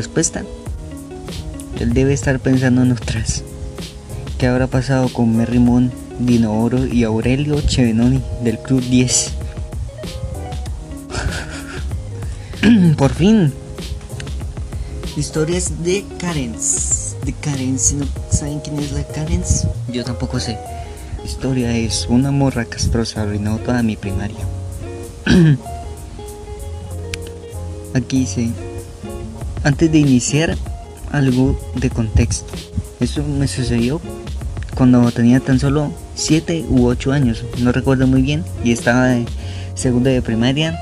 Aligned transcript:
respuesta. 0.00 0.44
Él 1.78 1.92
debe 1.92 2.14
estar 2.14 2.40
pensando 2.40 2.82
en 2.82 2.92
otras. 2.92 3.44
¿Qué 4.38 4.46
habrá 4.46 4.66
pasado 4.66 5.10
con 5.12 5.36
Merrimón, 5.36 5.92
Dino 6.18 6.58
Oro 6.62 6.86
y 6.86 7.04
Aurelio 7.04 7.60
Chevenoni 7.60 8.22
del 8.42 8.58
Club 8.58 8.80
10? 8.80 9.32
Por 12.96 13.12
fin. 13.12 13.52
Historias 15.18 15.84
de 15.84 16.02
Karens. 16.18 17.16
De 17.26 17.34
Karens. 17.34 17.92
¿No 17.92 18.06
saben 18.30 18.60
quién 18.60 18.78
es 18.78 18.92
la 18.92 19.04
Karens? 19.04 19.66
Yo 19.92 20.02
tampoco 20.02 20.40
sé. 20.40 20.56
Historia 21.26 21.76
es 21.76 22.06
una 22.08 22.30
morra 22.30 22.64
castrosa 22.64 23.20
arruinó 23.20 23.58
toda 23.58 23.82
mi 23.82 23.96
primaria. 23.96 24.46
Aquí 27.94 28.20
dice, 28.20 28.50
antes 29.64 29.90
de 29.92 29.98
iniciar 29.98 30.56
algo 31.12 31.58
de 31.74 31.90
contexto. 31.90 32.52
Eso 33.00 33.22
me 33.24 33.48
sucedió 33.48 34.00
cuando 34.74 35.10
tenía 35.10 35.40
tan 35.40 35.58
solo 35.58 35.92
7 36.14 36.66
u 36.68 36.86
8 36.86 37.12
años, 37.12 37.44
no 37.58 37.72
recuerdo 37.72 38.06
muy 38.06 38.22
bien, 38.22 38.44
y 38.64 38.72
estaba 38.72 39.08
de 39.08 39.26
segundo 39.74 40.10
de 40.10 40.22
primaria. 40.22 40.78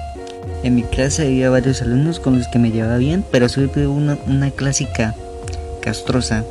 En 0.63 0.75
mi 0.75 0.83
clase 0.83 1.23
había 1.23 1.51
varios 1.51 1.83
alumnos 1.83 2.21
con 2.21 2.39
los 2.39 2.49
que 2.49 2.59
me 2.59 2.71
llevaba 2.71 2.97
bien, 2.99 3.25
pero 3.31 3.49
soy 3.49 3.71
una, 3.87 4.19
una 4.27 4.51
clásica 4.51 5.15
castrosa, 5.81 6.45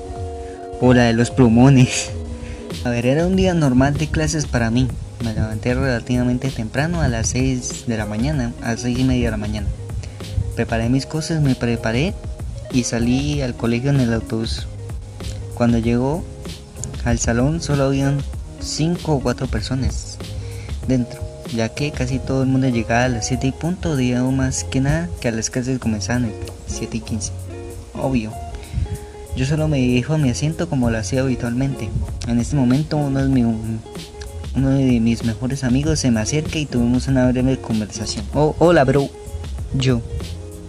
o 0.82 0.94
la 0.94 1.04
de 1.04 1.13
los 1.13 1.32
plumones. 1.32 2.12
A 2.84 2.90
ver, 2.90 3.05
era 3.05 3.27
un 3.27 3.35
día 3.35 3.54
normal 3.54 3.96
de 3.98 4.07
clases 4.07 4.46
para 4.46 4.71
mí. 4.71 4.88
Me 5.23 5.34
levanté 5.34 5.73
relativamente 5.73 6.49
temprano 6.49 7.02
a 7.02 7.07
las 7.07 7.30
6 7.30 7.85
de 7.88 7.98
la 7.98 8.05
mañana, 8.05 8.54
a 8.62 8.71
las 8.71 8.82
6 8.82 8.99
y 8.99 9.04
media 9.04 9.26
de 9.26 9.32
la 9.32 9.37
mañana 9.37 9.68
preparé 10.58 10.90
mis 10.90 11.05
cosas, 11.05 11.40
me 11.40 11.54
preparé 11.54 12.16
y 12.72 12.84
salí 12.84 13.44
al 13.44 13.54
colegio 13.54 13.91
en 13.91 14.00
el 14.00 14.12
autobús. 14.12 14.66
Cuando 15.54 15.77
llegó 15.77 16.24
al 17.05 17.20
salón 17.20 17.62
solo 17.62 17.84
habían 17.84 18.18
5 18.60 19.14
o 19.14 19.20
4 19.20 19.46
personas 19.46 20.18
dentro, 20.88 21.22
ya 21.55 21.70
que 21.70 21.91
casi 21.91 22.18
todo 22.18 22.41
el 22.41 22.49
mundo 22.49 22.70
llegaba 22.70 23.04
a 23.04 23.10
las 23.10 23.27
7 23.27 23.46
y 23.46 23.52
punto, 23.52 23.96
digamos 23.96 24.34
más 24.34 24.64
que 24.64 24.82
nada 24.82 25.08
que 25.22 25.27
a 25.27 25.32
las 25.32 25.52
clases 25.52 25.77
comenzaban 25.77 26.26
a 26.26 26.30
7 26.66 26.98
y 26.98 27.02
15. 27.02 27.32
Obvio. 28.02 28.32
Yo 29.36 29.46
solo 29.46 29.68
me 29.68 29.77
dirijo 29.77 30.16
a 30.16 30.18
mi 30.18 30.32
asiento 30.32 30.68
como 30.68 30.90
lo 30.90 30.98
hacía 30.98 31.21
habitualmente. 31.21 31.88
En 32.27 32.40
este 32.40 32.55
momento 32.55 32.98
uno 32.98 33.24
de, 33.24 33.46
uno 34.55 34.70
de 34.71 34.99
mis 35.02 35.24
mejores 35.24 35.64
amigos 35.64 35.99
se 35.99 36.10
me 36.10 36.20
acerca 36.20 36.58
y 36.58 36.66
tuvimos 36.66 37.08
una 37.08 37.30
breve 37.30 37.60
conversación. 37.60 38.26
Oh, 38.34 38.55
hola 38.58 38.84
bro. 38.86 39.08
Yo. 39.76 40.02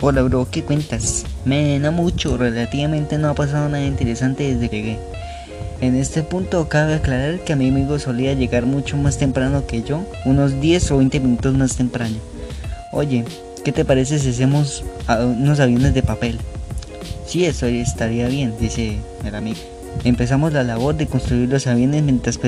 Hola 0.01 0.23
bro, 0.23 0.47
¿qué 0.49 0.63
cuentas? 0.63 1.25
Me 1.45 1.81
no 1.81 1.91
mucho, 1.91 2.37
relativamente 2.37 3.19
no 3.19 3.31
ha 3.31 3.35
pasado 3.35 3.69
nada 3.69 3.85
interesante 3.85 4.55
desde 4.55 4.69
que 4.69 4.77
llegué. 4.77 4.99
En 5.81 5.97
este 5.97 6.23
punto 6.23 6.69
cabe 6.69 6.95
aclarar 6.95 7.41
que 7.41 7.57
mi 7.57 7.69
amigo 7.69 7.99
solía 7.99 8.33
llegar 8.35 8.65
mucho 8.65 8.97
más 8.97 9.19
temprano 9.19 9.67
que 9.67 9.83
yo, 9.83 10.05
unos 10.25 10.61
10 10.61 10.93
o 10.93 10.99
20 10.99 11.19
minutos 11.19 11.55
más 11.55 11.77
temprano. 11.77 12.15
Oye, 12.93 13.25
¿qué 13.65 13.73
te 13.73 13.85
parece 13.85 14.21
si 14.21 14.29
hacemos 14.29 14.85
unos 15.09 15.59
aviones 15.59 15.95
de 15.95 16.05
papel? 16.05 16.39
Sí, 17.27 17.45
eso 17.45 17.67
estaría 17.67 18.29
bien, 18.29 18.55
dice 18.61 18.99
el 19.25 19.35
amigo. 19.35 19.59
Empezamos 20.05 20.53
la 20.53 20.63
labor 20.63 20.97
de 20.97 21.09
construir 21.09 21.49
los 21.49 21.67
aviones 21.67 22.05
mientras 22.05 22.39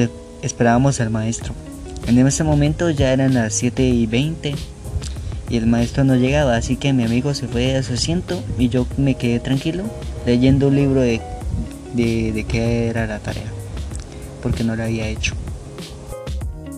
esperábamos 0.43 1.01
al 1.01 1.11
maestro. 1.11 1.53
En 2.07 2.25
ese 2.25 2.45
momento 2.45 2.91
ya 2.91 3.13
eran 3.13 3.35
las 3.35 3.55
7 3.55 3.83
y 3.83 4.07
20 4.07 4.55
y 5.51 5.57
el 5.57 5.67
maestro 5.67 6.05
no 6.05 6.15
llegaba, 6.15 6.57
así 6.57 6.77
que 6.77 6.93
mi 6.93 7.05
amigo 7.05 7.35
se 7.35 7.49
fue 7.49 7.75
a 7.75 7.83
su 7.83 7.95
asiento 7.95 8.41
y 8.57 8.69
yo 8.69 8.87
me 8.97 9.17
quedé 9.17 9.41
tranquilo 9.41 9.85
leyendo 10.25 10.69
un 10.69 10.77
libro 10.77 11.01
de, 11.01 11.21
de, 11.95 12.45
qué 12.49 12.89
era 12.89 13.07
la 13.07 13.19
tarea, 13.19 13.51
porque 14.43 14.63
no 14.63 14.77
lo 14.77 14.85
había 14.85 15.09
hecho. 15.09 15.35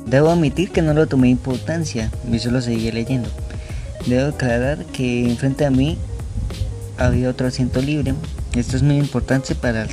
Debo 0.07 0.31
admitir 0.31 0.71
que 0.71 0.83
no 0.83 0.95
lo 0.95 1.07
tomé 1.07 1.29
importancia, 1.29 2.11
y 2.31 2.39
solo 2.39 2.61
seguí 2.61 2.91
leyendo. 2.91 3.29
Debo 4.07 4.31
aclarar 4.31 4.85
que 4.87 5.29
enfrente 5.29 5.65
a 5.65 5.71
mí 5.71 5.99
había 6.99 7.31
otro 7.31 7.47
asiento 7.47 7.81
libre. 7.81 8.15
Esto 8.55 8.77
es 8.77 8.83
muy 8.83 8.97
importante 8.97 9.55
para 9.55 9.83
el 9.83 9.91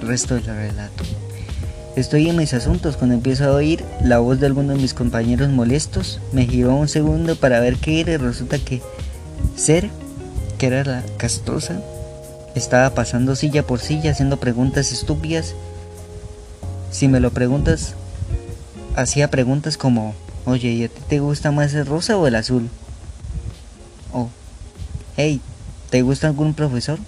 resto 0.00 0.34
del 0.34 0.44
relato. 0.44 1.04
Estoy 1.94 2.26
en 2.30 2.36
mis 2.36 2.54
asuntos 2.54 2.96
cuando 2.96 3.14
empiezo 3.14 3.44
a 3.44 3.52
oír 3.52 3.84
la 4.02 4.18
voz 4.18 4.40
de 4.40 4.46
alguno 4.46 4.72
de 4.72 4.78
mis 4.78 4.94
compañeros 4.94 5.50
molestos. 5.50 6.20
Me 6.32 6.46
giró 6.46 6.74
un 6.74 6.88
segundo 6.88 7.36
para 7.36 7.60
ver 7.60 7.76
qué 7.76 8.00
era 8.00 8.12
y 8.12 8.16
resulta 8.16 8.58
que 8.58 8.80
Ser, 9.56 9.90
que 10.58 10.68
era 10.68 10.84
la 10.84 11.02
castrosa, 11.18 11.82
estaba 12.54 12.94
pasando 12.94 13.36
silla 13.36 13.66
por 13.66 13.80
silla 13.80 14.12
haciendo 14.12 14.38
preguntas 14.38 14.90
estúpidas. 14.90 15.54
Si 16.90 17.08
me 17.08 17.20
lo 17.20 17.30
preguntas, 17.30 17.94
hacía 18.96 19.30
preguntas 19.30 19.76
como, 19.76 20.14
oye, 20.46 20.70
¿y 20.70 20.84
a 20.84 20.88
ti 20.88 21.00
te 21.08 21.20
gusta 21.20 21.50
más 21.50 21.74
el 21.74 21.84
rosa 21.84 22.16
o 22.16 22.26
el 22.26 22.36
azul? 22.36 22.70
O, 24.14 24.30
hey, 25.16 25.42
¿te 25.90 26.00
gusta 26.00 26.28
algún 26.28 26.54
profesor? 26.54 26.98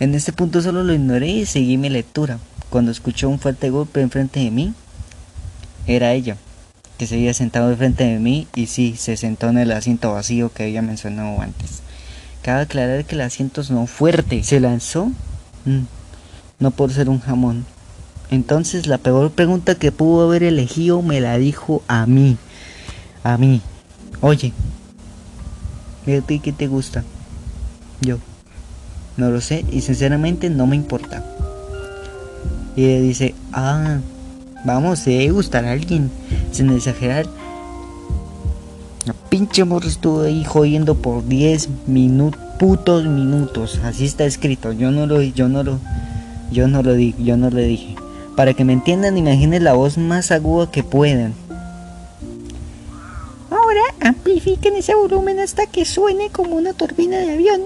En 0.00 0.14
este 0.14 0.32
punto 0.32 0.62
solo 0.62 0.84
lo 0.84 0.94
ignoré 0.94 1.28
y 1.28 1.46
seguí 1.46 1.76
mi 1.76 1.88
lectura. 1.88 2.38
Cuando 2.70 2.90
escuchó 2.92 3.28
un 3.28 3.40
fuerte 3.40 3.70
golpe 3.70 4.00
enfrente 4.00 4.40
de 4.40 4.50
mí, 4.50 4.74
era 5.86 6.12
ella, 6.12 6.36
que 6.98 7.06
se 7.06 7.16
había 7.16 7.34
sentado 7.34 7.70
enfrente 7.70 8.04
de 8.04 8.18
mí 8.18 8.46
y 8.54 8.66
sí, 8.66 8.94
se 8.96 9.16
sentó 9.16 9.48
en 9.48 9.58
el 9.58 9.72
asiento 9.72 10.12
vacío 10.12 10.52
que 10.52 10.64
había 10.64 10.82
mencionado 10.82 11.40
antes. 11.40 11.80
Cabe 12.42 12.62
aclarar 12.62 13.04
que 13.04 13.16
el 13.16 13.22
asiento 13.22 13.62
no 13.70 13.86
fuerte, 13.86 14.44
se 14.44 14.60
lanzó, 14.60 15.06
mm, 15.64 15.82
no 16.60 16.70
por 16.70 16.92
ser 16.92 17.08
un 17.08 17.20
jamón. 17.20 17.64
Entonces 18.30 18.86
la 18.86 18.98
peor 18.98 19.32
pregunta 19.32 19.74
que 19.74 19.90
pudo 19.90 20.28
haber 20.28 20.42
elegido 20.42 21.02
me 21.02 21.20
la 21.20 21.38
dijo 21.38 21.82
a 21.88 22.06
mí, 22.06 22.36
a 23.24 23.36
mí. 23.36 23.62
Oye, 24.20 24.52
¿a 26.06 26.20
ti 26.20 26.38
qué 26.38 26.52
te 26.52 26.68
gusta? 26.68 27.02
Yo. 28.00 28.18
No 29.18 29.30
lo 29.30 29.40
sé 29.40 29.64
y 29.72 29.80
sinceramente 29.80 30.48
no 30.48 30.66
me 30.68 30.76
importa. 30.76 31.24
Y 32.76 32.84
ella 32.84 33.00
dice, 33.00 33.34
ah, 33.52 33.98
vamos, 34.64 35.00
se 35.00 35.10
debe 35.10 35.32
gustar 35.32 35.64
a 35.64 35.72
alguien, 35.72 36.08
sin 36.52 36.70
exagerar. 36.70 37.26
La 39.04 39.12
pinche 39.28 39.64
morro 39.64 39.88
estuvo 39.88 40.22
ahí 40.22 40.44
jodiendo 40.44 40.94
por 40.94 41.26
10 41.26 41.68
minutos, 41.88 42.40
putos 42.60 43.06
minutos. 43.06 43.80
Así 43.82 44.04
está 44.04 44.24
escrito. 44.24 44.70
Yo 44.72 44.92
no 44.92 45.06
lo, 45.06 45.20
yo 45.20 45.48
no 45.48 45.64
lo, 45.64 45.80
yo 46.52 46.68
no 46.68 46.84
lo 46.84 46.96
yo 46.96 47.36
no 47.36 47.50
lo 47.50 47.56
dije. 47.56 47.96
Para 48.36 48.54
que 48.54 48.64
me 48.64 48.72
entiendan, 48.72 49.18
imaginen 49.18 49.64
la 49.64 49.72
voz 49.72 49.98
más 49.98 50.30
aguda 50.30 50.70
que 50.70 50.84
puedan. 50.84 51.34
Ahora 53.50 53.82
amplifiquen 54.00 54.76
ese 54.76 54.94
volumen 54.94 55.40
hasta 55.40 55.66
que 55.66 55.84
suene 55.84 56.30
como 56.30 56.54
una 56.54 56.72
turbina 56.72 57.18
de 57.18 57.32
avión. 57.32 57.62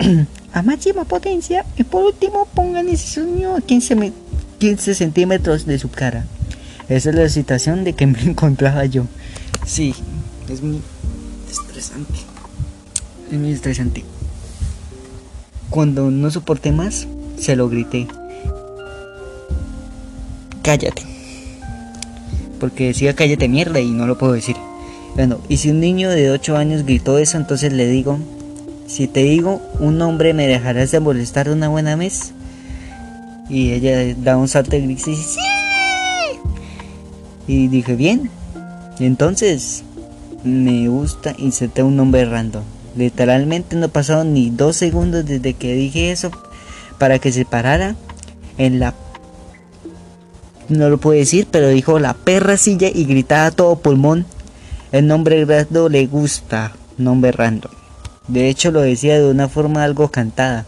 a 0.56 0.62
máxima 0.62 1.04
potencia 1.04 1.66
y 1.76 1.84
por 1.84 2.02
último 2.02 2.48
pongan 2.54 2.88
ese 2.88 3.20
sonido 3.20 3.56
a 3.56 3.60
15, 3.60 4.10
15 4.58 4.94
centímetros 4.94 5.66
de 5.66 5.78
su 5.78 5.90
cara. 5.90 6.24
Esa 6.88 7.10
es 7.10 7.14
la 7.14 7.28
situación 7.28 7.84
de 7.84 7.92
que 7.92 8.06
me 8.06 8.18
encontraba 8.22 8.86
yo. 8.86 9.04
Sí, 9.66 9.94
es 10.48 10.62
muy 10.62 10.80
estresante. 11.50 12.14
Es 13.30 13.38
muy 13.38 13.52
estresante. 13.52 14.02
Cuando 15.68 16.10
no 16.10 16.30
soporté 16.30 16.72
más, 16.72 17.06
se 17.38 17.54
lo 17.54 17.68
grité. 17.68 18.08
Cállate. 20.62 21.02
Porque 22.58 22.86
decía 22.86 23.14
cállate 23.14 23.46
mierda 23.46 23.80
y 23.80 23.90
no 23.90 24.06
lo 24.06 24.16
puedo 24.16 24.32
decir. 24.32 24.56
Bueno, 25.16 25.38
y 25.50 25.58
si 25.58 25.68
un 25.68 25.80
niño 25.80 26.08
de 26.08 26.30
8 26.30 26.56
años 26.56 26.84
gritó 26.84 27.18
eso, 27.18 27.36
entonces 27.36 27.74
le 27.74 27.88
digo 27.88 28.18
si 28.86 29.08
te 29.08 29.22
digo 29.22 29.60
un 29.80 29.98
nombre, 29.98 30.32
¿me 30.32 30.46
dejarás 30.46 30.90
de 30.90 31.00
molestar 31.00 31.50
una 31.50 31.68
buena 31.68 31.96
vez? 31.96 32.32
Y 33.48 33.72
ella 33.72 34.14
da 34.18 34.36
un 34.36 34.48
salto 34.48 34.76
y 34.76 34.86
dice, 34.86 35.14
¡Sí! 35.14 35.40
Y 37.46 37.68
dije, 37.68 37.94
bien. 37.94 38.30
Entonces 38.98 39.84
me 40.42 40.88
gusta 40.88 41.34
inserté 41.38 41.82
un 41.82 41.96
nombre 41.96 42.24
random. 42.24 42.62
Literalmente 42.96 43.76
no 43.76 43.88
pasaron 43.88 44.32
ni 44.32 44.50
dos 44.50 44.76
segundos 44.76 45.26
desde 45.26 45.54
que 45.54 45.74
dije 45.74 46.10
eso 46.10 46.30
para 46.98 47.18
que 47.18 47.32
se 47.32 47.44
parara 47.44 47.94
en 48.58 48.78
la... 48.78 48.94
No 50.68 50.88
lo 50.88 50.98
puedo 50.98 51.18
decir, 51.18 51.46
pero 51.50 51.68
dijo 51.68 51.98
la 51.98 52.14
perra 52.14 52.56
silla 52.56 52.88
y 52.92 53.04
gritaba 53.04 53.50
todo 53.50 53.76
pulmón. 53.76 54.26
El 54.92 55.06
nombre 55.06 55.44
random 55.44 55.92
le 55.92 56.06
gusta. 56.06 56.72
Nombre 56.96 57.32
random. 57.32 57.70
De 58.28 58.48
hecho 58.48 58.70
lo 58.70 58.80
decía 58.80 59.18
de 59.18 59.30
una 59.30 59.48
forma 59.48 59.84
algo 59.84 60.10
cantada. 60.10 60.66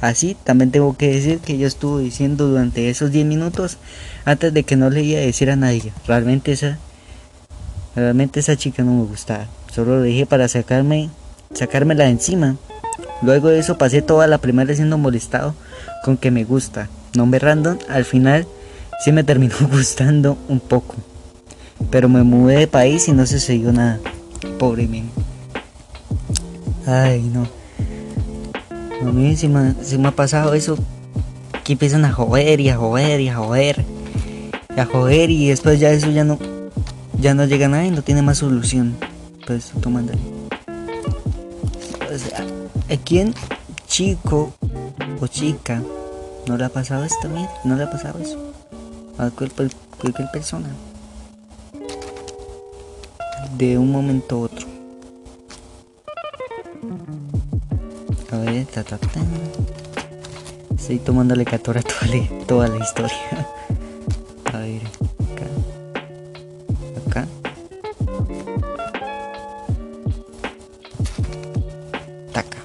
Así 0.00 0.36
también 0.44 0.70
tengo 0.70 0.96
que 0.96 1.12
decir 1.12 1.38
que 1.38 1.56
yo 1.56 1.66
estuve 1.66 2.02
diciendo 2.02 2.48
durante 2.48 2.90
esos 2.90 3.10
10 3.10 3.26
minutos 3.26 3.78
antes 4.24 4.52
de 4.52 4.64
que 4.64 4.76
no 4.76 4.90
le 4.90 5.02
iba 5.02 5.18
a 5.18 5.22
decir 5.22 5.50
a 5.50 5.56
nadie. 5.56 5.92
Realmente 6.06 6.52
esa 6.52 6.78
realmente 7.94 8.40
esa 8.40 8.56
chica 8.56 8.82
no 8.82 8.92
me 8.92 9.04
gustaba. 9.04 9.46
Solo 9.72 9.96
lo 9.96 10.02
dije 10.02 10.26
para 10.26 10.48
sacarme, 10.48 11.10
sacármela 11.54 12.04
de 12.04 12.10
encima. 12.10 12.56
Luego 13.22 13.48
de 13.48 13.58
eso 13.58 13.78
pasé 13.78 14.02
toda 14.02 14.26
la 14.26 14.38
primera 14.38 14.74
siendo 14.74 14.98
molestado 14.98 15.54
con 16.04 16.16
que 16.16 16.30
me 16.30 16.44
gusta. 16.44 16.88
Nombre 17.14 17.38
random, 17.38 17.78
al 17.88 18.04
final 18.04 18.46
sí 19.02 19.12
me 19.12 19.24
terminó 19.24 19.54
gustando 19.70 20.36
un 20.48 20.60
poco. 20.60 20.96
Pero 21.90 22.08
me 22.08 22.22
mudé 22.22 22.58
de 22.58 22.66
país 22.66 23.08
y 23.08 23.12
no 23.12 23.26
se 23.26 23.40
siguió 23.40 23.72
nada. 23.72 24.00
Pobre 24.58 24.86
men. 24.86 25.10
Ay, 26.86 27.22
no. 27.22 27.46
A 29.00 29.12
mí 29.12 29.36
sí 29.36 29.48
me, 29.48 29.74
me 29.98 30.08
ha 30.08 30.12
pasado 30.12 30.54
eso. 30.54 30.76
Que 31.64 31.72
empiezan 31.72 32.04
a 32.04 32.12
joder 32.12 32.60
y 32.60 32.68
a 32.68 32.76
joder 32.76 33.20
y 33.20 33.28
a 33.28 33.36
joder. 33.36 33.84
Y 34.76 34.80
a 34.80 34.86
joder 34.86 35.30
y 35.30 35.48
después 35.48 35.80
ya 35.80 35.90
eso 35.90 36.10
ya 36.10 36.24
no. 36.24 36.38
Ya 37.20 37.34
no 37.34 37.46
llega 37.46 37.66
a 37.66 37.68
nada 37.68 37.86
y 37.86 37.90
no 37.90 38.02
tiene 38.02 38.22
más 38.22 38.38
solución. 38.38 38.96
Pues 39.46 39.72
tú. 39.80 39.90
O 42.14 42.18
sea, 42.18 42.46
¿a 42.90 42.96
quién 43.04 43.34
chico 43.86 44.52
o 45.20 45.26
chica 45.26 45.82
no 46.46 46.56
le 46.56 46.64
ha 46.64 46.68
pasado 46.68 47.04
esto? 47.04 47.28
Mira, 47.28 47.50
no 47.64 47.76
le 47.76 47.84
ha 47.84 47.90
pasado 47.90 48.18
eso. 48.20 48.52
A 49.16 49.30
cualquier 49.30 50.30
persona. 50.32 50.68
De 53.56 53.78
un 53.78 53.90
momento 53.90 54.36
a 54.36 54.38
otro. 54.40 54.63
Ta, 58.74 58.82
ta, 58.82 58.98
ta. 58.98 59.20
Estoy 60.76 60.98
tomándole 60.98 61.44
catora 61.44 61.80
a 61.80 61.84
toda 61.84 62.06
la, 62.08 62.46
toda 62.46 62.68
la 62.68 62.82
historia. 62.82 63.46
A 64.52 64.58
ver, 64.58 64.82
acá. 65.30 65.46
Acá. 67.06 67.28
Taca. 72.32 72.58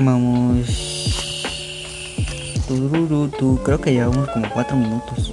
Vamos. 0.00 1.46
Creo 3.64 3.80
que 3.80 3.92
llevamos 3.92 4.28
como 4.30 4.50
4 4.52 4.76
minutos. 4.76 5.32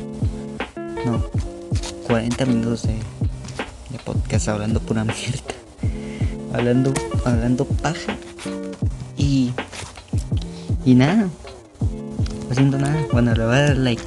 No, 1.06 1.24
40 2.06 2.46
minutos 2.46 2.84
de, 2.84 2.94
de 2.94 4.00
podcast 4.06 4.48
hablando 4.48 4.80
pura 4.80 5.04
mierda 5.04 5.63
hablando, 6.54 6.94
hablando 7.26 7.66
paja 7.66 8.16
y, 9.18 9.52
y 10.86 10.96
nada, 10.96 11.28
haciendo 12.50 12.78
nada. 12.78 13.06
Bueno, 13.12 13.34
le 13.34 13.46
voy 13.46 13.56
a 13.56 13.62
dar 13.62 13.78
like. 13.78 14.04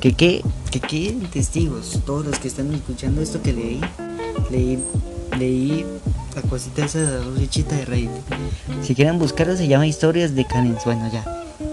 Que 0.00 0.12
que, 0.12 0.42
que 0.70 0.80
queden 0.80 1.20
testigos, 1.26 2.00
todos 2.06 2.24
los 2.24 2.38
que 2.38 2.48
están 2.48 2.72
escuchando 2.72 3.20
esto 3.20 3.42
que 3.42 3.52
leí, 3.52 3.80
leí, 4.50 4.78
leí 5.38 5.84
la 6.34 6.42
cosita 6.42 6.84
esa 6.84 7.00
de 7.00 7.24
la 7.24 7.32
de 7.34 7.84
Reddit. 7.84 8.10
Si 8.82 8.94
quieren 8.94 9.18
buscarlo 9.18 9.56
se 9.56 9.68
llama 9.68 9.86
Historias 9.86 10.34
de 10.34 10.46
Canens. 10.46 10.84
Bueno, 10.84 11.10
ya, 11.12 11.24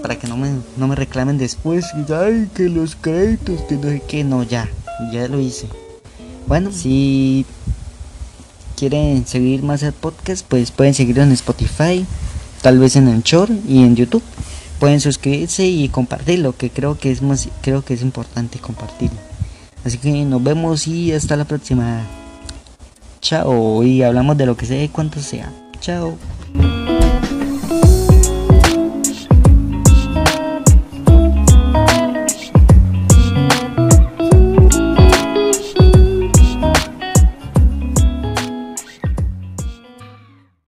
para 0.02 0.18
que 0.18 0.28
no 0.28 0.36
me, 0.36 0.52
no 0.78 0.88
me 0.88 0.96
reclamen 0.96 1.38
después. 1.38 1.86
Ay, 2.10 2.50
que 2.54 2.70
los 2.70 2.96
créditos, 2.96 3.62
que 3.62 3.76
no 3.76 3.84
sé 3.84 4.04
qué. 4.08 4.24
No, 4.24 4.44
ya, 4.44 4.70
ya 5.12 5.28
lo 5.28 5.40
hice. 5.40 5.68
Bueno, 6.48 6.72
si 6.72 7.46
quieren 8.78 9.26
seguir 9.26 9.64
más 9.64 9.84
el 9.84 9.92
podcast, 9.92 10.46
pues 10.48 10.72
pueden 10.72 10.94
seguirlo 10.94 11.24
en 11.24 11.32
Spotify, 11.32 12.06
tal 12.62 12.80
vez 12.80 12.96
en 12.96 13.08
Anchor 13.08 13.50
y 13.68 13.80
en 13.80 13.96
YouTube. 13.96 14.24
Pueden 14.80 15.02
suscribirse 15.02 15.66
y 15.66 15.90
compartirlo, 15.90 16.56
que 16.56 16.70
creo 16.70 16.98
que 16.98 17.12
es 17.12 17.24
más, 17.24 17.50
creo 17.62 17.84
que 17.84 17.96
es 17.96 18.04
importante 18.04 18.60
compartirlo. 18.60 19.18
Así 19.84 19.98
que 19.98 20.12
nos 20.24 20.44
vemos 20.44 20.88
y 20.88 21.12
hasta 21.12 21.36
la 21.36 21.46
próxima. 21.46 22.04
Chao, 23.20 23.84
y 23.84 24.04
hablamos 24.04 24.38
de 24.38 24.46
lo 24.46 24.56
que 24.56 24.68
sea 24.68 24.84
y 24.84 24.90
cuánto 24.90 25.20
sea. 25.20 25.52
Chao. 25.82 26.18